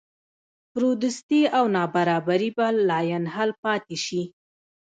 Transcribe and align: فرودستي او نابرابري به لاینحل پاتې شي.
فرودستي 0.71 1.41
او 1.57 1.65
نابرابري 1.75 2.49
به 2.57 2.67
لاینحل 2.89 3.49
پاتې 3.63 3.97
شي. 4.05 4.21